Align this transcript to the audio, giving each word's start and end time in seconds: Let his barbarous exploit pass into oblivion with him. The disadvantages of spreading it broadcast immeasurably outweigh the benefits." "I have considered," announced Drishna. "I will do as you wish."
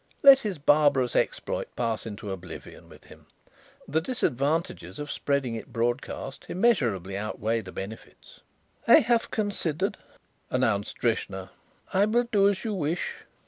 Let 0.23 0.39
his 0.39 0.57
barbarous 0.57 1.15
exploit 1.15 1.67
pass 1.75 2.07
into 2.07 2.31
oblivion 2.31 2.89
with 2.89 3.03
him. 3.03 3.27
The 3.87 4.01
disadvantages 4.01 4.97
of 4.97 5.11
spreading 5.11 5.53
it 5.53 5.71
broadcast 5.71 6.47
immeasurably 6.49 7.15
outweigh 7.15 7.61
the 7.61 7.71
benefits." 7.71 8.39
"I 8.87 9.01
have 9.01 9.29
considered," 9.29 9.97
announced 10.49 10.97
Drishna. 10.97 11.51
"I 11.93 12.05
will 12.05 12.23
do 12.31 12.49
as 12.49 12.63
you 12.65 12.73
wish." 12.73 13.25